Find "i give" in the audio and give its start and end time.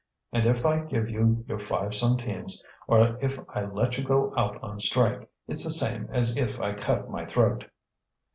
0.65-1.11